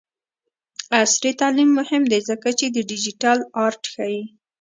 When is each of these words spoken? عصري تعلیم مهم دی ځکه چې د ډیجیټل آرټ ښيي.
عصري 0.99 1.31
تعلیم 1.41 1.69
مهم 1.79 2.03
دی 2.11 2.19
ځکه 2.29 2.49
چې 2.59 2.65
د 2.69 2.77
ډیجیټل 2.89 3.37
آرټ 3.65 3.83
ښيي. 3.93 4.21